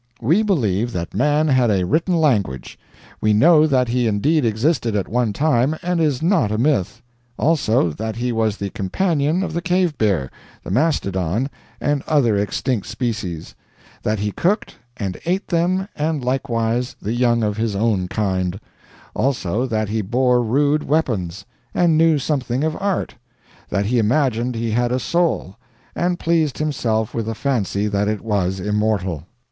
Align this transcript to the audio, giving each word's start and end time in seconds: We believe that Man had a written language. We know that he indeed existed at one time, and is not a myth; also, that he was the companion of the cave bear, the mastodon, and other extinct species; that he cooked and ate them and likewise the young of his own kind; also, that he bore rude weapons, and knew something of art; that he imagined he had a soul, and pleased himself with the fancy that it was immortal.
We 0.19 0.41
believe 0.41 0.93
that 0.93 1.13
Man 1.13 1.47
had 1.49 1.69
a 1.69 1.85
written 1.85 2.15
language. 2.19 2.79
We 3.21 3.33
know 3.33 3.67
that 3.67 3.87
he 3.89 4.07
indeed 4.07 4.45
existed 4.45 4.95
at 4.95 5.07
one 5.07 5.31
time, 5.31 5.75
and 5.83 6.01
is 6.01 6.23
not 6.23 6.51
a 6.51 6.57
myth; 6.57 7.03
also, 7.37 7.91
that 7.91 8.15
he 8.15 8.31
was 8.31 8.57
the 8.57 8.71
companion 8.71 9.43
of 9.43 9.53
the 9.53 9.61
cave 9.61 9.95
bear, 9.99 10.31
the 10.63 10.71
mastodon, 10.71 11.51
and 11.79 12.01
other 12.07 12.35
extinct 12.35 12.87
species; 12.87 13.53
that 14.01 14.17
he 14.17 14.31
cooked 14.31 14.75
and 14.97 15.19
ate 15.25 15.49
them 15.49 15.87
and 15.95 16.25
likewise 16.25 16.95
the 16.99 17.13
young 17.13 17.43
of 17.43 17.57
his 17.57 17.75
own 17.75 18.07
kind; 18.07 18.59
also, 19.15 19.67
that 19.67 19.89
he 19.89 20.01
bore 20.01 20.41
rude 20.43 20.81
weapons, 20.81 21.45
and 21.75 21.95
knew 21.95 22.17
something 22.17 22.63
of 22.63 22.75
art; 22.81 23.13
that 23.69 23.85
he 23.85 23.99
imagined 23.99 24.55
he 24.55 24.71
had 24.71 24.91
a 24.91 24.97
soul, 24.97 25.57
and 25.95 26.17
pleased 26.17 26.57
himself 26.57 27.13
with 27.13 27.27
the 27.27 27.35
fancy 27.35 27.87
that 27.87 28.07
it 28.07 28.21
was 28.21 28.59
immortal. 28.59 29.25